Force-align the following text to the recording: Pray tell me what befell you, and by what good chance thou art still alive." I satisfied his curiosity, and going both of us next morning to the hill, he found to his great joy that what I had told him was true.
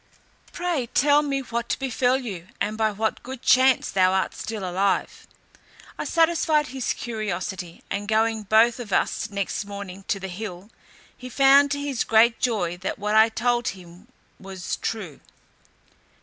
Pray 0.51 0.89
tell 0.95 1.21
me 1.21 1.41
what 1.41 1.77
befell 1.77 2.17
you, 2.17 2.47
and 2.59 2.75
by 2.75 2.89
what 2.91 3.21
good 3.21 3.43
chance 3.43 3.91
thou 3.91 4.11
art 4.13 4.33
still 4.33 4.67
alive." 4.67 5.27
I 5.95 6.05
satisfied 6.05 6.69
his 6.69 6.93
curiosity, 6.93 7.83
and 7.91 8.07
going 8.07 8.41
both 8.41 8.79
of 8.79 8.91
us 8.91 9.29
next 9.29 9.63
morning 9.63 10.03
to 10.07 10.19
the 10.19 10.27
hill, 10.27 10.71
he 11.15 11.29
found 11.29 11.69
to 11.73 11.79
his 11.79 12.03
great 12.03 12.39
joy 12.39 12.77
that 12.77 12.97
what 12.97 13.13
I 13.13 13.25
had 13.25 13.35
told 13.35 13.67
him 13.67 14.07
was 14.39 14.77
true. 14.77 15.19